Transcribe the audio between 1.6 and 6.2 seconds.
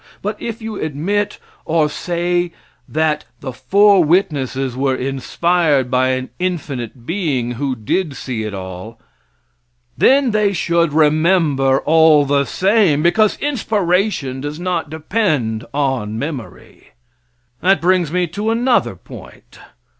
or say that the four witnesses were inspired by